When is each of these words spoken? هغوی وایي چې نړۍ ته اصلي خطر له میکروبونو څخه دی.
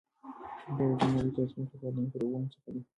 هغوی 0.65 0.85
وایي 0.89 0.97
چې 1.01 1.07
نړۍ 1.15 1.31
ته 1.35 1.39
اصلي 1.43 1.63
خطر 1.69 1.87
له 1.95 2.01
میکروبونو 2.05 2.47
څخه 2.53 2.69
دی. 2.73 2.81